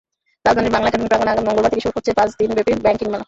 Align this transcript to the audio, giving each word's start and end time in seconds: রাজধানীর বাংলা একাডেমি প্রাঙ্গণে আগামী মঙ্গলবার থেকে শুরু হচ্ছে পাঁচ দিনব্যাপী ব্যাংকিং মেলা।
রাজধানীর 0.47 0.73
বাংলা 0.75 0.87
একাডেমি 0.89 1.09
প্রাঙ্গণে 1.11 1.31
আগামী 1.33 1.47
মঙ্গলবার 1.49 1.71
থেকে 1.73 1.83
শুরু 1.85 1.95
হচ্ছে 1.97 2.11
পাঁচ 2.19 2.29
দিনব্যাপী 2.39 2.71
ব্যাংকিং 2.85 3.07
মেলা। 3.09 3.19